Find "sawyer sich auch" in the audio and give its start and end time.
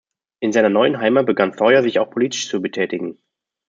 1.53-2.09